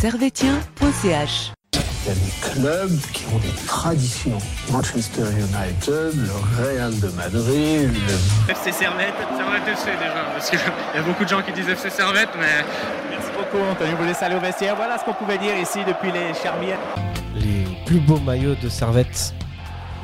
[0.00, 1.52] servetien.ch.
[1.72, 4.38] Il y a des clubs qui ont des traditions.
[4.70, 10.58] Manchester United, le Real de Madrid, le FC Servette, Servette FC déjà, parce qu'il
[10.94, 12.64] y a beaucoup de gens qui disent FC Servette, mais
[13.10, 13.94] Merci beaucoup, Anthony.
[13.98, 14.76] Vous laissez aller au vestiaire.
[14.76, 16.78] Voilà ce qu'on pouvait dire ici depuis les Charmières.
[17.34, 19.34] les plus beaux maillots de Servette.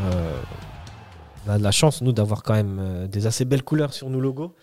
[0.03, 0.41] Euh,
[1.47, 4.11] on a de la chance, nous, d'avoir quand même euh, des assez belles couleurs sur
[4.11, 4.57] nos logos.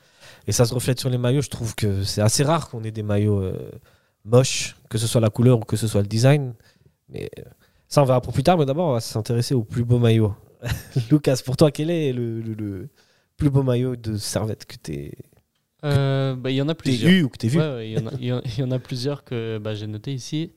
[0.48, 1.42] Et ça se reflète sur les maillots.
[1.42, 3.72] Je trouve que c'est assez rare qu'on ait des maillots euh,
[4.26, 6.54] moches, que ce soit la couleur ou que ce soit le design.
[7.10, 7.44] Mais euh,
[7.88, 8.58] ça, on verra pour plus tard.
[8.58, 10.36] Mais d'abord, on va s'intéresser aux plus beaux maillots.
[11.12, 12.90] Lucas, pour toi, quel est le, le- le
[13.38, 15.12] plus beau maillot de Servette que tu
[15.84, 17.12] Euh, bah, Il y en a plusieurs.
[17.12, 17.60] eu ou que tu vu?
[17.60, 19.58] Ouais, ouais, il y, en a- il y en- il y en a plusieurs que
[19.58, 20.52] bah, j'ai noté ici.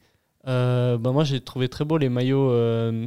[0.46, 3.06] Euh, bah, moi, j'ai trouvé très beau les maillots euh,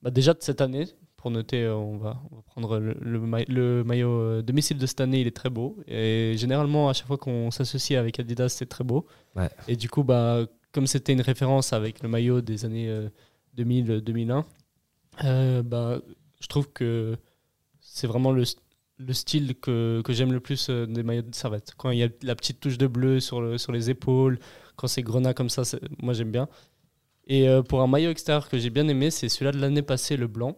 [0.00, 0.86] bah, déjà de cette année.
[1.22, 4.76] Pour noter, euh, on va, on va prendre le, le ma- le maillot euh, domicile
[4.76, 5.76] de cette année, il est très beau.
[5.86, 9.06] Et généralement, à chaque fois qu'on s'associe avec Adidas, c'est très beau.
[9.36, 9.48] Ouais.
[9.68, 13.08] Et du coup, bah, comme c'était une référence avec le maillot des années euh,
[13.56, 14.44] 2000-2001,
[15.24, 16.00] euh, bah,
[16.40, 17.16] je trouve que
[17.80, 18.42] c'est vraiment le,
[18.98, 21.74] le style que, que j'aime le plus des maillots de servette.
[21.76, 24.40] Quand il y a la petite touche de bleu sur, le, sur les épaules,
[24.74, 25.62] quand c'est grenat comme ça,
[26.02, 26.48] moi j'aime bien.
[27.28, 30.16] Et euh, pour un maillot extérieur que j'ai bien aimé, c'est celui-là de l'année passée,
[30.16, 30.56] le blanc,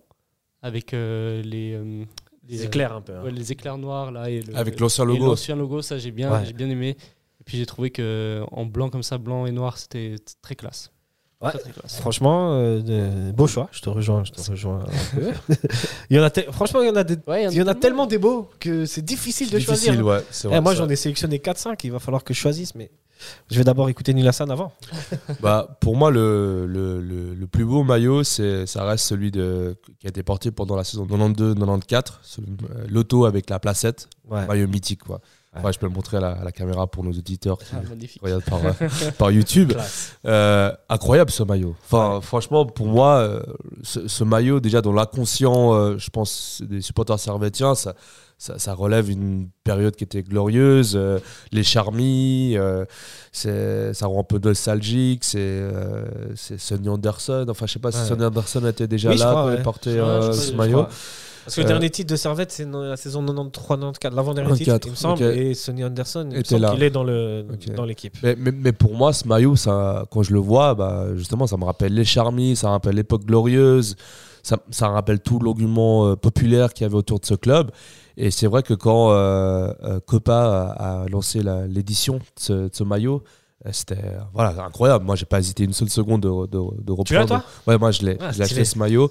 [0.65, 2.05] avec euh, les, euh,
[2.49, 3.15] Les euh, éclairs un peu.
[3.15, 3.23] hein.
[3.25, 5.27] ouais, les éclairs noirs là et le- Avec l'ancien logo.
[5.27, 6.45] l'ancien logo, ça j'ai bien, Ouais.
[6.47, 6.97] j'ai bien aimé.
[7.41, 10.91] Et puis j'ai trouvé que en blanc comme ça, blanc et noir, c'était très classe.
[11.41, 11.51] Ouais.
[11.51, 11.99] Très, très classe.
[12.01, 13.69] Franchement, euh, beau choix.
[13.73, 14.25] Je te rejoins.
[14.25, 14.85] Je te rejoins
[16.11, 17.75] il y en a Franchement, il y en a, des- Ouais, il y en a
[17.75, 20.07] tellement des beaux que c'est difficile de difficile, choisir.
[20.07, 20.25] ouais.
[20.31, 21.79] c'est Eh, moi, j'en ai sélectionné 4-5.
[21.85, 22.75] Il va falloir que je choisisse.
[22.75, 22.91] Mais
[23.51, 24.73] je vais d'abord écouter Nilassan avant.
[25.41, 29.77] Bah, pour moi, le, le, le, le plus beau maillot, c'est, ça reste celui de,
[29.99, 34.47] qui a été porté pendant la saison 92-94, celui- euh, l'auto avec la placette, Ouais.
[34.47, 35.03] maillot mythique.
[35.05, 35.21] Quoi.
[35.57, 35.63] Ouais.
[35.67, 37.81] Ouais, je peux le montrer à la, à la caméra pour nos auditeurs qui Ah,
[38.23, 39.73] regardent par, euh, par YouTube.
[40.27, 41.75] Euh, incroyable ce maillot.
[41.85, 43.41] Enfin, franchement, pour moi, euh,
[43.83, 47.95] ce, ce maillot, déjà dans l'inconscient, je pense, des supporters servétiens, ça,
[48.39, 50.99] ça, ça relève une période qui était glorieuse.
[51.53, 52.57] les charmis,
[53.33, 55.25] ça rend un peu nostalgique.
[55.25, 55.63] C'est
[56.59, 57.47] Sonny Anderson.
[57.49, 58.07] Enfin, je sais pas si Ouais.
[58.09, 59.57] Sonny Anderson était déjà Oui, là ouais.
[59.57, 60.83] je crois, ce maillot.
[60.85, 60.91] crois.
[61.45, 64.87] Parce que le Euh, dernier titre de Servette, c'est la saison 93-94, l'avant-dernier titre, 94,
[64.87, 65.23] il me semble.
[65.39, 66.71] Et Sonny Anderson, il me Était semble là.
[66.73, 68.17] qu'il est dans l'équipe.
[68.23, 71.57] Mais, mais, mais pour moi, ce maillot, ça, quand je le vois, bah, justement, ça
[71.57, 73.97] me rappelle les charmis, ça me rappelle l'époque glorieuse,
[74.43, 77.71] ça, ça me rappelle tout l'engouement euh, populaire qu'il y avait autour de ce club.
[78.17, 82.53] Et c'est vrai que quand euh, euh, Copa a, a lancé la- l'édition de ce,
[82.53, 83.29] de ce maillot, euh,
[83.73, 85.05] c'était euh, voilà, incroyable.
[85.05, 87.05] Moi, j'ai pas hésité une seule seconde de, de, de reprendre.
[87.07, 87.45] Tu l'as, toi?
[87.67, 88.61] Ouais, moi, je l'ai Ah, je l'ai stylé.
[88.61, 89.11] acheté ce maillot.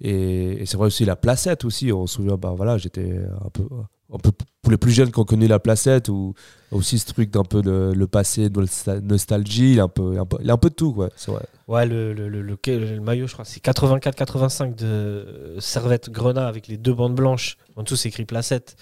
[0.00, 1.92] Et, et c'est vrai aussi la placette aussi.
[1.92, 3.64] On se souvient, bah, voilà, j'étais un peu,
[4.12, 4.30] un peu
[4.62, 6.34] pour les plus jeunes qui ont connu la placette ou
[6.70, 10.12] aussi ce truc d'un peu de, le passé, de la nostalgie, il a un peu,
[10.14, 11.42] il a un peu, il a un peu de tout, ouais, c'est vrai.
[11.68, 16.46] Ouais, le, le, le, le- le maillot, je crois, c'est 84-85 de euh, Servette Grenat
[16.46, 17.56] avec les deux bandes blanches.
[17.76, 18.76] En dessous, c'est écrit Placette.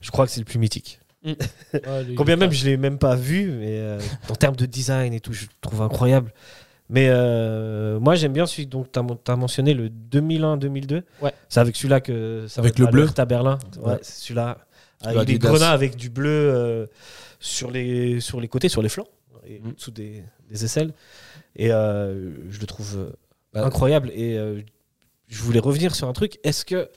[0.00, 0.98] Je crois que c'est le plus mythique.
[1.72, 5.12] Ouais, lui, Combien même, je l'ai même pas vu, mais euh, en termes de design
[5.14, 6.32] et tout, je le trouve incroyable.
[6.90, 9.00] Mais euh, moi, j'aime bien celui dont tu
[9.30, 11.02] as, mentionné, le 2001-2002.
[11.22, 11.32] Ouais.
[11.48, 13.08] C'est avec celui-là que ça Avec va être le bleu.
[13.16, 13.58] à Berlin.
[13.78, 13.98] Ouais, Ouais.
[14.02, 14.58] c'est celui-là.
[15.04, 16.86] Avec des grenats avec du bleu euh,
[17.40, 19.08] sur, les, sur les côtés, sur les flancs,
[19.46, 19.72] et Mm.
[19.72, 20.92] dessous des, des aisselles.
[21.56, 23.12] Et euh, je le trouve
[23.52, 23.64] Bah.
[23.64, 24.10] incroyable.
[24.14, 24.60] Et euh,
[25.28, 26.38] je voulais revenir sur un truc.
[26.44, 26.88] Est-ce que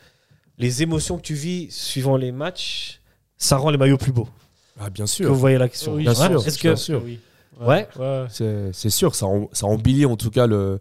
[0.58, 3.02] les émotions que tu vis suivant les matchs,
[3.38, 4.28] ça rend les maillots plus beaux
[4.80, 5.30] Ah, bien Que sûr.
[5.30, 5.94] vous voyez la question.
[5.96, 7.02] Oui, Bien sûr, Est-ce bien que sûr.
[7.04, 7.20] Oui.
[7.60, 7.88] Ouais.
[7.98, 8.26] ouais.
[8.74, 10.80] C'est sûr, ça, ça embellit en tout cas le,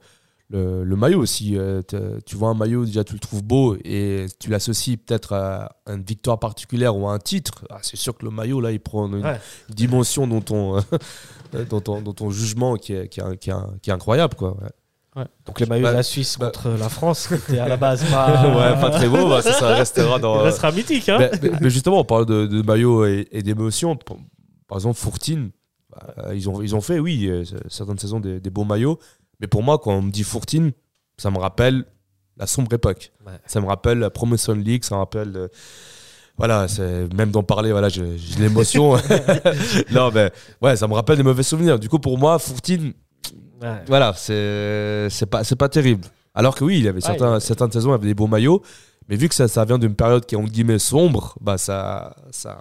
[0.51, 1.25] le, le maillot.
[1.27, 1.83] Si euh,
[2.27, 6.03] tu vois un maillot, déjà tu le trouves beau et tu l'associes peut-être à une
[6.03, 9.07] victoire particulière ou à un titre, ah, c'est sûr que le maillot là il prend
[9.07, 9.41] une Ouais.
[9.69, 10.81] dimension dans ton,
[11.71, 14.35] dans ton, dans ton jugement qui est, qui est, qui est, qui est incroyable.
[14.35, 14.71] Quoi, ouais.
[15.47, 16.47] Donc les maillots Bah, de la Suisse bah.
[16.47, 18.49] contre la France, qui était à la base pas.
[18.49, 20.41] ouais, pas très beau, bah, ça, ça restera dans.
[20.41, 23.43] Il restera mythique, hein mais, mais- mais justement, on parle de, de maillot et, et
[23.43, 23.97] d'émotion.
[24.67, 25.51] Par exemple, Fourtine,
[25.91, 28.99] bah, ils, ont, ils ont fait, oui, euh, certaines saisons des, des beaux maillots.
[29.41, 30.73] Mais pour moi, quand on me dit Fourtine,
[31.17, 31.85] ça me rappelle
[32.37, 33.13] la sombre époque.
[33.25, 33.35] Ouais.
[33.47, 35.33] Ça me rappelle la Promotion League, ça me rappelle.
[35.37, 35.49] euh,
[36.37, 38.03] voilà, c'est même d'en parler, voilà, j'ai
[38.41, 38.97] l'émotion.
[39.93, 41.79] non, mais ouais, ça me rappelle des mauvais souvenirs.
[41.79, 42.93] Du coup, pour moi, Fourtine,
[43.65, 43.83] Ouais.
[43.87, 46.05] voilà, c'est c'est pas, c'est pas terrible.
[46.35, 48.15] Alors que oui, il y avait Ah, certains, il- certaines saisons, il y avait des
[48.15, 48.63] beaux maillots.
[49.09, 52.15] Mais vu que ça, ça vient d'une période qui est entre guillemets sombre, bah ça,
[52.31, 52.59] ça,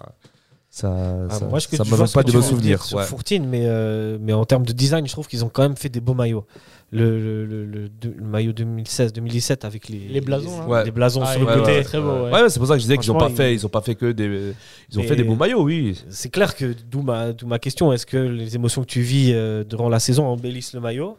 [0.75, 0.89] Ça,
[1.29, 2.83] Ah, ça, moi, je, ça je me vois pas de veux souvenirs.
[2.83, 3.03] Sur ouais.
[3.03, 5.87] Fourtine, mais, euh, mais en termes de design, je trouve qu'ils ont quand même fait
[5.89, 6.47] des beaux maillots.
[6.91, 7.89] Le, le, le- le-
[8.23, 10.67] maillot 2016-2017 avec les, Les blasons, là.
[10.67, 10.83] Ouais.
[10.85, 11.71] les blasons Ah, sur il le ouais, côté.
[11.75, 12.31] est très beau, ouais.
[12.31, 13.81] Ouais, ouais, c'est pour ça que je disais qu'ils ont pas fait, ils- ont pas
[13.81, 14.53] fait que des,
[14.91, 16.01] ils ont Mais- fait des beaux maillots, oui.
[16.09, 19.31] C'est clair que d'où ma, d'où ma question, est-ce que les émotions que tu vis
[19.31, 21.17] euh, durant la saison embellissent le maillot?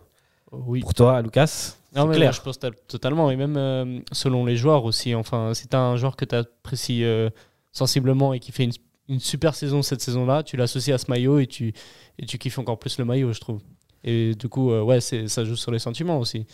[0.50, 0.80] Oui.
[0.80, 1.74] Pour toi, Lucas?
[1.94, 2.26] Non, c'est mais clair.
[2.30, 3.30] moi, je pense to- totalement.
[3.30, 5.14] Et même euh, selon les joueurs aussi.
[5.14, 7.30] Enfin, si tu as un joueur que tu apprécies euh,
[7.72, 8.72] sensiblement et qui fait une,
[9.08, 11.72] une super saison cette saison-là, tu l'associes à ce maillot et tu,
[12.18, 13.60] et tu kiffes encore plus le maillot, je trouve.
[14.06, 16.46] Et du coup, euh, ouais, ça joue sur les sentiments aussi.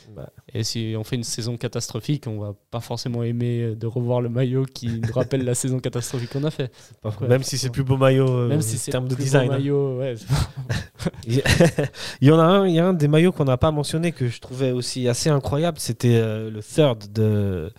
[0.55, 4.21] Et si on fait une saison catastrophique, on va pas forcément aimer euh, de revoir
[4.21, 6.71] le maillot qui nous rappelle la saison catastrophique qu'on a fait.
[7.03, 9.17] Pas- Ouais, Même si c'est le plus beau maillot euh, Même si en termes de
[9.17, 9.51] beau design.
[9.51, 9.55] hein.
[9.55, 10.15] maillot, ouais.
[12.21, 14.13] Il y en a un, il y a un des maillots qu'on n'a pas mentionné
[14.13, 15.79] que je trouvais aussi assez incroyable.
[15.81, 17.73] C'était euh, le third de.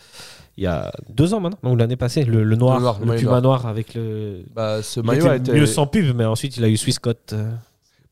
[0.58, 3.16] Il y a deux ans maintenant, ou l'année passée, le, le noir, Le noir, le,
[3.16, 3.42] puma noir.
[3.42, 4.44] noir avec le.
[4.54, 6.78] Bah, ce Il maillot était a été, mieux sans pub, mais ensuite il a eu
[6.78, 7.34] Swisscott.
[7.34, 7.52] euh,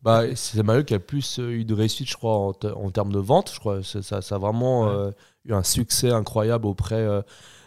[0.02, 2.68] bah, c'est le maillot qui a plus euh, eu de réussite, je crois, en, te-
[2.68, 3.52] en termes de vente.
[3.54, 4.92] Je crois, ça, ça a vraiment Ouais.
[4.94, 5.12] euh,
[5.46, 7.22] eu un succès incroyable auprès, euh,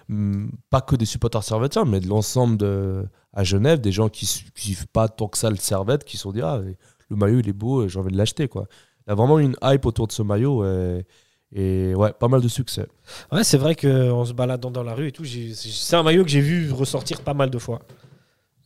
[0.09, 3.05] hum, pas que des supporters servétiens, mais de l'ensemble de
[3.35, 6.23] à Genève, des gens qui qui suivent pas tant que ça le servette, qui se
[6.23, 6.61] sont dit ah
[7.11, 8.67] le maillot il est beau, j'ai envie de l'acheter quoi.
[9.07, 11.05] Il y a vraiment eu une hype autour de ce maillot et,
[11.55, 12.87] et ouais, pas mal de succès.
[13.31, 16.23] Ouais, c'est vrai qu'en se baladant dans la rue et tout, c'est c'est un maillot
[16.25, 17.81] que j'ai vu ressortir pas mal de fois.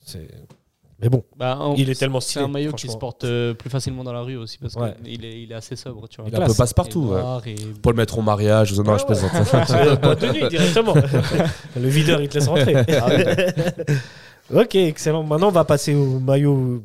[0.04, 0.28] C'est-
[0.98, 2.44] Mais bon, Bah, en- il est tellement C'est stylé.
[2.46, 4.94] un maillot qui se porte euh, plus facilement dans la rue aussi parce Ouais.
[5.04, 6.30] qu'il est, il est assez sobre, tu vois.
[6.30, 7.08] Il est un peu passe-partout.
[7.12, 7.20] Ouais.
[7.52, 9.06] et- Pour le mettre au mariage, non, Ouais, je ouais.
[9.06, 9.30] plaisante.
[9.66, 10.94] C'est de nuit directement.
[11.76, 12.76] le videur, il te laisse rentrer.
[14.54, 15.22] ok, excellent.
[15.24, 16.82] Maintenant, on va passer au maillot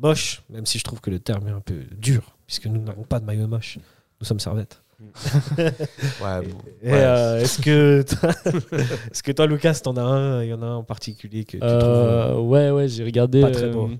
[0.00, 3.04] moche, même si je trouve que le terme est un peu dur, puisque nous n'avons
[3.04, 3.78] pas de maillot moche.
[4.20, 4.80] Nous sommes servettes.
[6.22, 6.58] Ouais, bon.
[6.82, 6.92] Ouais.
[6.92, 8.30] euh, est-ce que, toi-
[9.10, 11.56] est-ce que toi, Lucas, t'en as un Il y en a un en particulier que
[11.56, 13.40] tu Euh, trouves ouais, ouais, j'ai regardé.
[13.40, 13.90] pas très euh, beau.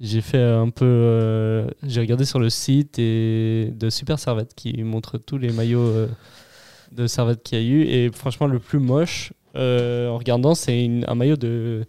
[0.00, 0.84] j'ai fait un peu.
[0.84, 5.80] euh, j'ai regardé sur le site et de Super Servette qui montre tous les maillots
[5.80, 6.08] euh,
[6.92, 7.82] de Servette qu'il y a eu.
[7.82, 11.84] Et franchement, le plus moche euh, en regardant, c'est un maillot de,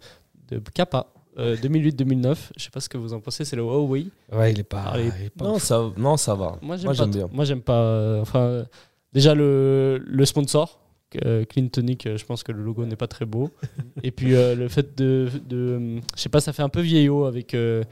[0.50, 1.06] de Kappa.
[1.38, 4.06] Euh, 2008-2009, je sais pas ce que vous en pensez, c'est le Huawei.
[4.32, 4.82] Ouais, il est pas.
[4.82, 6.58] Allez, il est pas Non, ça, non, ça va.
[6.62, 7.28] Moi, j'aime bien.
[7.32, 7.80] Moi, j'aime pas.
[7.80, 8.64] euh, enfin, euh,
[9.12, 10.80] déjà le, le sponsor,
[11.24, 13.50] euh, Clean Tonic, euh, je pense que le logo n'est pas très beau.
[14.02, 16.80] Et puis euh, le fait de, de, euh, je sais pas, ça fait un peu
[16.80, 17.82] vieillot avec euh,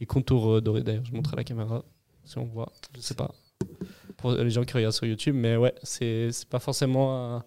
[0.00, 0.82] les contours euh, dorés.
[0.82, 1.82] D'ailleurs, je montre à la caméra
[2.24, 2.72] si on voit.
[2.96, 3.30] Je sais pas
[4.16, 7.44] pour les gens qui regardent sur YouTube, mais ouais, c'est c'est pas forcément un,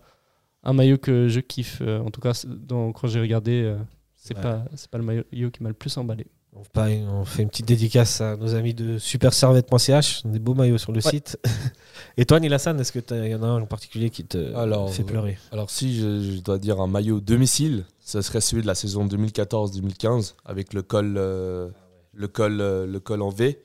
[0.64, 1.80] un maillot que je kiffe.
[1.82, 3.78] euh, en tout cas, dans- quand j'ai regardé, euh,
[4.26, 4.42] c'est Ouais.
[4.42, 6.26] pas c'est pas le maillot qui m'a le plus emballé.
[6.58, 10.78] On, fait- on fait une petite dédicace à nos amis de superservette.ch, des beaux maillots
[10.78, 11.12] sur le Ouais.
[11.12, 11.38] site.
[12.18, 15.04] Et toi, Nilassan, est-ce qu'il y en a un en particulier qui te Alors, fait
[15.04, 15.38] pleurer?
[15.52, 19.06] Alors si je, je dois dire un maillot domicile, ce serait celui de la saison
[19.06, 21.70] 2014-2015 avec le col, euh,
[22.14, 23.60] le col, euh, le col en V.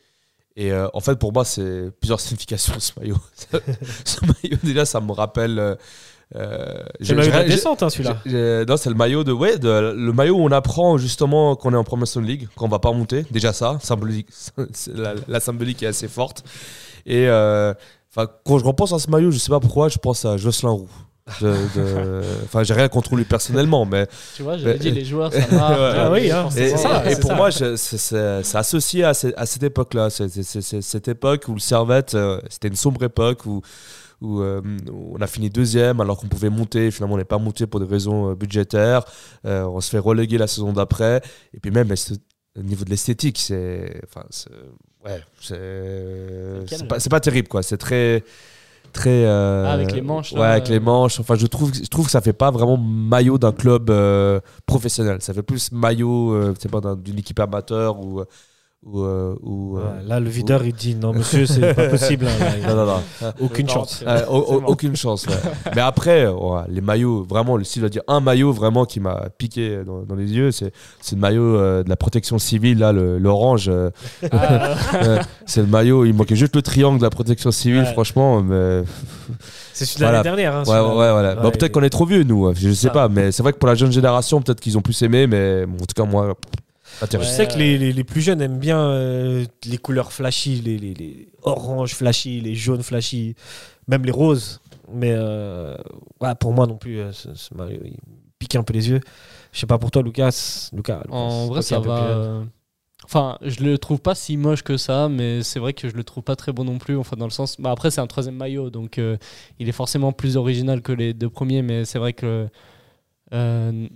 [0.56, 3.16] Et euh, en fait, pour moi, c'est plusieurs significations ce maillot.
[4.04, 5.58] ce maillot, déjà, ça me rappelle.
[5.58, 5.74] euh,
[6.36, 8.64] euh, C'est j'ai- le maillot de descente, hein, celui-là.
[8.66, 11.76] Non, c'est le maillot de, ouais, de, le maillot où on apprend justement qu'on est
[11.76, 13.24] en Promotion League, qu'on va pas monter.
[13.30, 14.28] Déjà ça, symbolique,
[14.72, 16.44] c'est la, la symbolique est assez forte.
[17.06, 17.72] Et euh,
[18.44, 20.88] quand je repense à ce maillot, je sais pas pourquoi, je pense à Jocelyn Roux.
[21.28, 24.06] Enfin, j'ai rien contre lui personnellement, mais
[24.36, 24.78] Tu vois, j'avais Ouais.
[24.78, 25.78] dit les joueurs, ça marche.
[25.78, 25.92] Ouais.
[25.96, 27.36] Ah oui, hein, et, C'est ça, et c'est pour ça.
[27.36, 30.08] moi, c'est- associé à, ce- à cette époque-là.
[30.10, 33.60] Cette époque où le Servette, euh, c'était une sombre époque où,
[34.20, 36.90] où, euh, où on a fini deuxième alors qu'on pouvait monter.
[36.90, 39.04] Finalement, on n'est pas monté pour des raisons euh, budgétaires.
[39.46, 41.22] Euh, on se fait reléguer la saison d'après.
[41.54, 41.88] Et puis même,
[42.58, 44.00] au niveau de l'esthétique, c'est.
[44.04, 44.26] Enfin,
[45.04, 46.86] ouais, c'est.
[46.88, 47.62] Pas, c'est pas terrible, quoi.
[47.62, 48.24] C'est très.
[48.92, 50.72] Très, euh, Ah, avec les manches, là, Ouais, avec euh.
[50.72, 51.20] les manches.
[51.20, 55.18] Enfin, je trouve, je trouve que ça fait pas vraiment maillot d'un club euh, professionnel.
[55.20, 58.22] Ça fait plus maillot, c'est pas d'un- d'une équipe amateur ou.
[58.82, 62.26] Ou, euh, ou, euh, Ouais, Là, le videur, il dit non, monsieur, c'est pas possible.
[62.26, 63.32] hein, non, non, non.
[63.40, 64.02] Aucune chance.
[64.06, 64.66] Euh, au- au- c'est bon.
[64.68, 65.26] aucune chance.
[65.26, 65.34] ouais.
[65.74, 69.28] Mais après, ouais, les maillots, vraiment, le style va dire un maillot vraiment qui m'a
[69.36, 70.72] piqué dans, dans les yeux, c'est
[71.02, 73.66] c'est le maillot euh, de la protection civile, là, l'orange.
[73.68, 73.90] euh,
[74.32, 74.74] Ah,
[75.46, 77.92] c'est le maillot, il manquait juste le triangle de la protection civile, Ouais.
[77.92, 78.40] franchement.
[78.42, 78.82] Mais...
[79.74, 80.22] C'est celui de l'année Voilà.
[80.22, 80.56] dernière.
[80.56, 81.34] hein, Ouais, voilà.
[81.36, 82.94] Ouais, Bon, peut-être qu'on est trop vieux, nous, je sais Ah.
[82.94, 85.66] pas, mais c'est vrai que pour la jeune génération, peut-être qu'ils ont plus aimé, mais
[85.66, 86.34] bon, en tout cas, moi,
[87.18, 90.78] Je sais que les, les- les plus jeunes aiment bien euh, les couleurs flashy, les,
[90.78, 93.34] les, les oranges flashy, les jaunes flashy,
[93.88, 94.60] même les roses.
[94.92, 95.76] Mais euh,
[96.20, 97.96] ouais, pour moi non plus, euh, ce, ce maillot, il
[98.38, 99.00] pique un peu les yeux.
[99.52, 100.70] Je sais pas pour toi, Lucas.
[100.72, 101.94] Lucas, Lucas, En toi vrai, qui es un ça peu va.
[101.94, 102.18] plus jeune.
[102.22, 102.44] euh,
[103.04, 106.04] Enfin, je le trouve pas si moche que ça, mais c'est vrai que je le
[106.04, 106.96] trouve pas très beau non plus.
[106.96, 107.56] Enfin, dans le sens.
[107.60, 109.16] Bah, après, c'est un troisième maillot, donc euh,
[109.58, 112.48] il est forcément plus original que les deux premiers, mais c'est vrai que
[113.34, 113.88] euh,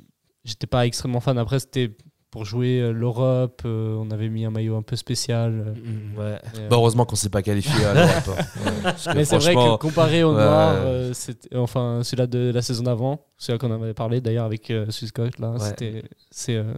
[0.44, 1.38] j'étais pas extrêmement fan.
[1.38, 1.90] Après, c'était
[2.34, 3.62] pour jouer euh, l'Europe.
[3.64, 5.72] euh, on avait mis un maillot un peu spécial.
[6.18, 6.40] Ouais.
[6.68, 8.38] Bah, heureusement qu'on s'est pas qualifié à l'Europe.
[8.84, 8.92] hein.
[9.14, 10.42] Mais c'est vrai que comparé au ouais.
[10.42, 11.12] noir, euh,
[11.54, 14.84] enfin celui-là de la saison d'avant, celui-là qu'on avait parlé d'ailleurs avec euh,
[15.38, 15.58] là, Ouais.
[15.60, 16.74] c'était, c'est, euh,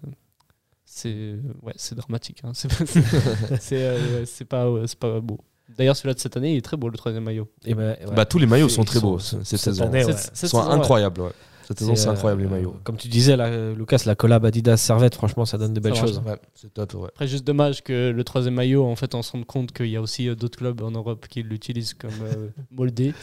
[0.85, 2.43] c'est, ouais, c'est dramatique.
[2.45, 2.51] hein.
[2.55, 2.85] C'est, pas-
[3.61, 5.39] c'est, euh, pas, ouais, c'est pas beau.
[5.79, 7.49] D'ailleurs, celui-là de cette année, il est très beau le troisième maillot.
[7.65, 8.15] Et ben, ouais.
[8.15, 9.87] Bah, tous les maillots sont très beaux sont- cette cette saison.
[9.87, 10.13] année, ouais.
[10.13, 10.75] Cette- Ils cette sont saison, ouais.
[10.75, 11.21] incroyables.
[11.23, 11.33] ouais.
[11.67, 12.77] Cette saison, c'est euh, incroyable les maillots.
[12.85, 16.23] Comme tu disais, là, Lucas, la collab Adidas Servette, franchement, ça donne de belles choses.
[16.25, 16.95] Ouais, c'est top.
[16.95, 17.09] Ouais.
[17.09, 19.97] Après, juste dommage que le troisième maillot, en fait, on se rende compte qu'il y
[19.97, 23.15] a aussi euh, d'autres clubs en Europe qui l'utilisent comme euh, moldé.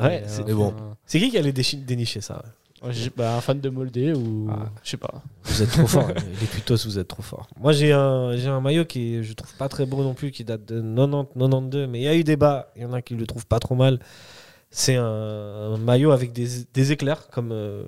[0.00, 0.66] Ouais, c'est- euh, mais bon.
[0.66, 2.42] enfin, C'est qui qui allait dénicher ça?
[3.16, 4.68] Bah, un fan de moldé ou Ah.
[4.82, 5.22] je sais pas.
[5.44, 6.08] Vous êtes trop forts,
[6.40, 7.48] les tutos, vous êtes trop forts.
[7.60, 10.42] Moi, j'ai un, j'ai un maillot qui, je trouve pas très beau non plus, qui
[10.42, 12.72] date de 90-92, mais il y a eu débat.
[12.74, 14.00] Il y en a qui le trouvent pas trop mal.
[14.74, 17.84] C'est un, un maillot avec des, des éclairs, comme euh,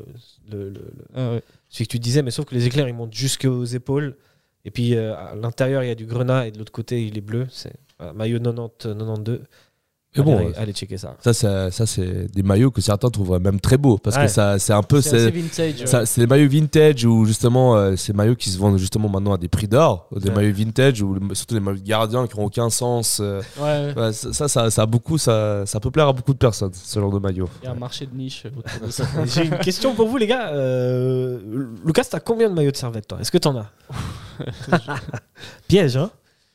[0.51, 1.43] le, le- le- Ah ouais.
[1.71, 4.17] celui que tu disais, mais sauf que les éclairs, ils montent jusqu'aux épaules.
[4.67, 7.17] Et puis, euh, à l'intérieur, il y a du grenat, et de l'autre côté, il
[7.17, 7.47] est bleu.
[7.51, 9.41] C'est un maillot 90-92.
[10.17, 11.17] Mais bon, allez, euh, allez checker ça.
[11.21, 14.27] Ça, c'est- ça c'est des maillots que certains trouvent même très beaux parce Ouais.
[14.27, 15.01] que ça, c'est un peu.
[15.01, 15.93] C'est assez c'est- vintage.
[15.93, 16.05] ouais.
[16.17, 19.49] Des maillots vintage ou justement euh, ces maillots qui se vendent justement maintenant à des
[19.49, 20.35] prix d'or, des Ouais.
[20.37, 23.19] maillots vintage ou surtout des maillots de gardiens qui n'ont aucun sens.
[23.21, 23.63] euh, Ouais,
[23.95, 23.95] ouais.
[24.03, 26.73] ouais, ça, ça, ça, ça a beaucoup, ça, ça peut plaire à beaucoup de personnes
[26.75, 27.49] ce genre de maillot.
[27.63, 29.05] Il y a un marché de niche autour de ça.
[29.27, 30.51] J'ai une question pour vous, les gars.
[30.53, 31.41] Euh,
[31.85, 33.19] Lucas, t'as combien de maillots de servette, toi?
[33.21, 33.71] Est-ce que t'en as?
[35.69, 36.11] Piège, hein?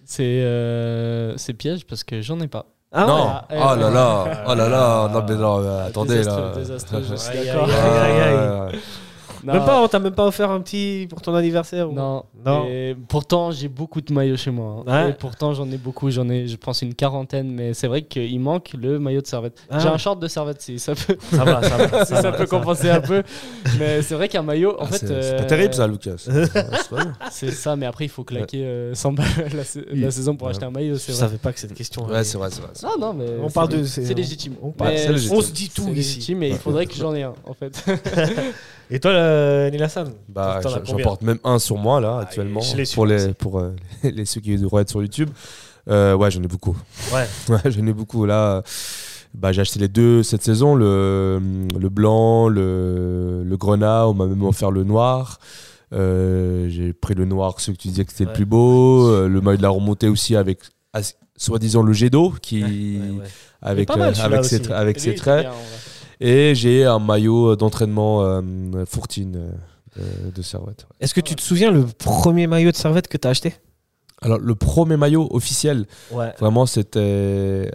[0.05, 2.65] C'est euh, c'est piège parce que j'en ai pas.
[2.91, 3.62] Ah non, ouais.
[3.62, 6.51] oh là là, oh là là, non mais non, attendez là.
[6.55, 8.72] désastreux, je suis Aïe, d'accord.
[9.43, 12.24] Non, Même pas, on t'a même pas offert un petit pour ton anniversaire ou- Non.
[12.46, 12.65] Non.
[12.69, 14.84] Et pourtant, j'ai beaucoup de maillots chez moi.
[14.88, 15.05] hein.
[15.05, 15.10] Ouais.
[15.12, 16.10] Et pourtant, j'en ai beaucoup.
[16.12, 17.50] J'en ai, je pense, une quarantaine.
[17.51, 19.58] Mais c'est vrai qu'il manque le maillot de servette.
[19.69, 19.79] Ah.
[19.79, 22.05] J'ai un short de servette, si ça peut, Ça va, ça va.
[22.05, 23.24] si ça peut compenser un peu.
[23.77, 24.98] Mais c'est vrai qu'un maillot, en Ah, fait.
[25.00, 26.15] c'est euh, terrible ça, Lucas.
[27.31, 30.48] C'est ça, mais après, il faut claquer euh, 100 balles la, sa- la saison pour
[30.48, 30.51] Ouais.
[30.53, 30.96] acheter un maillot.
[30.96, 31.13] Je vrai.
[31.13, 32.05] savais pas que c'était question.
[32.08, 32.72] Ouais, c'est vrai, c'est vrai.
[32.84, 33.25] Non, non, mais.
[33.41, 34.55] On c'est- parle de- C'est légitime.
[34.62, 35.96] on se dit tout C'est ici.
[36.15, 37.84] légitime, mais il faudrait que j'en ai un, en fait.
[38.91, 42.93] Et toi, euh, Nilassan Bah, j'en- porte même un sur moi là Ah, actuellement je
[42.96, 45.29] pour les pour euh, les ceux qui devraient être sur YouTube.
[45.88, 46.75] Euh, ouais, j'en ai beaucoup.
[47.13, 47.27] Ouais.
[47.50, 48.63] Ouais, j'en ai beaucoup là.
[49.36, 51.39] Bah, j'ai acheté les deux cette saison, le,
[51.79, 55.39] le blanc, le, le grenat, on m'a même offert le noir.
[55.93, 58.31] Euh, j'ai pris le noir, ceux que tu disais que c'était Ouais.
[58.31, 59.27] le plus beau.
[59.27, 60.60] Le maillot de la remontée aussi avec
[61.38, 63.25] soi-disant le jet d'eau qui Ouais,
[63.62, 65.41] avec avec ses, avec ses traits.
[65.48, 65.51] bien.
[66.19, 68.41] Et j'ai un maillot d'entraînement euh,
[68.85, 69.53] Fourtine
[69.97, 70.85] euh, de, Servette.
[70.99, 73.53] Est-ce que tu te souviens le premier maillot de servette que t'as acheté?
[74.21, 76.33] Alors, le premier maillot officiel, Ouais.
[76.39, 76.99] vraiment, c'était.
[76.99, 77.65] euh,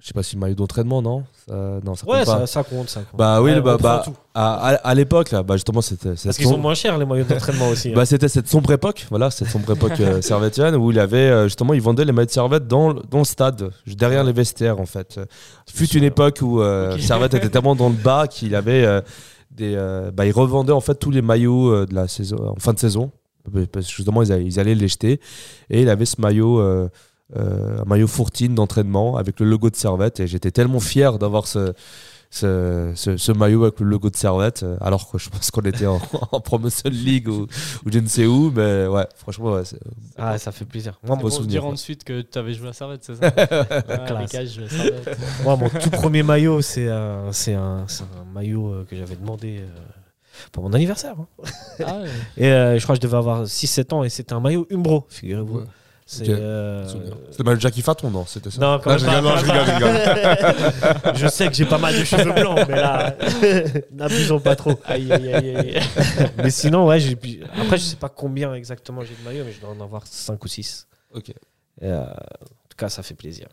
[0.00, 1.24] je sais pas si maillot d'entraînement, non?
[1.46, 2.38] Ça- Non, ça compte Ouais, pas.
[2.40, 3.18] ça, ça compte, ça compte.
[3.18, 4.02] Bah oui, Ouais, le- bah, bah,
[4.34, 6.10] à, à- à l'époque, là, bah, justement, c'était.
[6.22, 7.90] Parce qu'ils sont moins chers, les maillots d'entraînement aussi.
[7.90, 7.92] hein.
[7.96, 11.44] Bah, c'était cette sombre époque, voilà, cette sombre époque euh, servettienne où il avait euh,
[11.44, 14.80] justement, il vendait les maillots de Servette dans, le- dans le stade, derrière les vestiaires
[14.80, 15.20] en fait.
[15.70, 17.00] Fut une époque où euh, Ok.
[17.00, 19.02] Servette était tellement dans le bas qu'il avait euh,
[19.50, 19.76] des,
[20.14, 23.10] bah, il revendait en fait tous les maillots de la saison, en fin de saison,
[23.72, 25.20] parce que justement ils, allaient- ils allaient les jeter,
[25.70, 26.58] et il avait ce maillot.
[26.60, 26.88] euh,
[27.36, 31.46] euh, un maillot Fourtine d'entraînement avec le logo de Servette et j'étais tellement fier d'avoir
[31.46, 31.72] ce,
[32.30, 35.62] ce, ce- ce maillot avec le logo de Servette euh, alors que je pense qu'on
[35.62, 36.00] était en,
[36.32, 37.44] en promotion league ou,
[37.86, 39.62] ou je ne sais où mais ouais franchement ouais,
[40.18, 41.00] Ah, ça fait plaisir.
[41.02, 45.18] Moi, mon, souvenir, dire ensuite que tu avais joué à Servette, c'est ça Ouais, Servette.
[45.44, 49.60] moi, mon tout premier maillot, c'est un, c'est un, c'est un maillot que j'avais demandé
[49.60, 49.66] euh,
[50.50, 51.14] pour mon anniversaire.
[51.18, 51.26] hein.
[51.84, 52.08] Ah ouais.
[52.36, 55.06] Et euh, je crois que je devais avoir 6-7 ans et c'était un maillot Umbro,
[55.08, 55.58] figurez-vous.
[55.60, 55.64] Ouais.
[56.06, 56.28] C'est, Ok.
[56.38, 56.86] euh,
[57.38, 59.32] le maillot de Jackie Faton non c'était ça Non, quand Non, même je pas, rigole,
[59.32, 61.14] non, je rigole, je rigole.
[61.16, 63.16] je sais que j'ai pas mal de cheveux blancs, mais là,
[63.90, 64.78] n'abusons pas trop.
[64.84, 65.80] Aïe, aïe, aïe, aïe.
[66.36, 66.98] Mais sinon, ouais,
[67.58, 70.44] après, je sais pas combien exactement j'ai de maillots, mais je dois en avoir 5
[70.44, 70.86] ou 6.
[71.14, 71.30] Ok.
[71.30, 71.34] Et,
[71.84, 73.48] euh, en tout cas, ça fait plaisir.